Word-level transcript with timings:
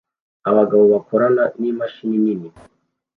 Abagabo 0.49 0.83
bakorana 0.93 1.43
n'imashini 1.59 2.17
nini 2.23 2.49